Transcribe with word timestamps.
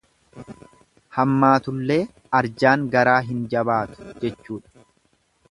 Hammaatullee 1.17 1.99
arjaan 2.39 2.87
garaa 2.97 3.19
hin 3.29 3.45
jabaatu 3.53 4.09
jechuudha. 4.25 4.85